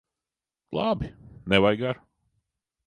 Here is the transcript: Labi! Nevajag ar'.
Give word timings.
Labi! 0.75 1.07
Nevajag 1.49 1.87
ar'. 1.89 2.01